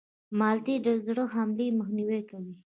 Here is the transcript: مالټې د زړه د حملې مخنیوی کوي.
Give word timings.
مالټې 0.39 0.75
د 0.85 0.87
زړه 1.05 1.23
د 1.27 1.31
حملې 1.33 1.67
مخنیوی 1.79 2.21
کوي. 2.29 2.53